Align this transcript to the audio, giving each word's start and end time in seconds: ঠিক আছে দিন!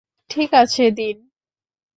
ঠিক 0.29 0.49
আছে 0.53 0.83
দিন! 0.91 1.17